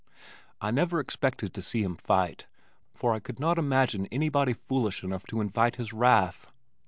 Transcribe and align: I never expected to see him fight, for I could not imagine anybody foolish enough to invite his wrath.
I 0.59 0.71
never 0.71 0.99
expected 0.99 1.53
to 1.53 1.61
see 1.61 1.83
him 1.83 1.93
fight, 1.95 2.47
for 2.95 3.13
I 3.13 3.19
could 3.19 3.39
not 3.39 3.59
imagine 3.59 4.07
anybody 4.07 4.53
foolish 4.53 5.03
enough 5.03 5.27
to 5.27 5.41
invite 5.41 5.75
his 5.75 5.93
wrath. 5.93 6.47